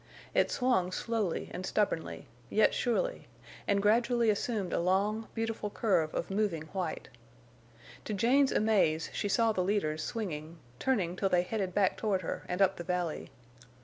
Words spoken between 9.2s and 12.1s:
saw the leaders swinging, turning till they headed back